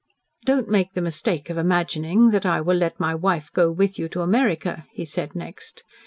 "Don't 0.45 0.67
make 0.67 0.93
the 0.93 1.01
mistake 1.03 1.51
of 1.51 1.59
imagining 1.59 2.31
that 2.31 2.43
I 2.43 2.59
will 2.59 2.75
let 2.77 2.99
my 2.99 3.13
wife 3.13 3.51
go 3.53 3.69
with 3.69 3.99
you 3.99 4.09
to 4.09 4.21
America," 4.21 4.87
he 4.91 5.05
said 5.05 5.35
next. 5.35 5.83